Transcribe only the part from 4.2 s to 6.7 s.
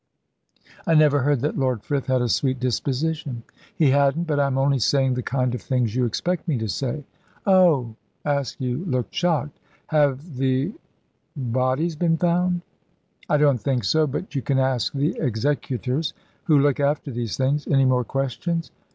but I'm only saying the kind of things you expect me to